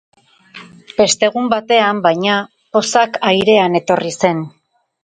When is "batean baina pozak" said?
1.53-3.23